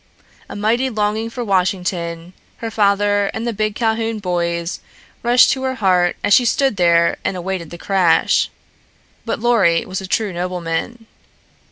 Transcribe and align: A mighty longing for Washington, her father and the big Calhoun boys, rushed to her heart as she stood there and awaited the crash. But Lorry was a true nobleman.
A 0.49 0.55
mighty 0.55 0.89
longing 0.89 1.29
for 1.29 1.43
Washington, 1.45 2.33
her 2.57 2.71
father 2.71 3.27
and 3.35 3.45
the 3.45 3.53
big 3.53 3.75
Calhoun 3.75 4.17
boys, 4.17 4.79
rushed 5.21 5.51
to 5.51 5.61
her 5.61 5.75
heart 5.75 6.15
as 6.23 6.33
she 6.33 6.43
stood 6.43 6.77
there 6.77 7.17
and 7.23 7.37
awaited 7.37 7.69
the 7.69 7.77
crash. 7.77 8.49
But 9.25 9.39
Lorry 9.39 9.85
was 9.85 10.01
a 10.01 10.07
true 10.07 10.33
nobleman. 10.33 11.05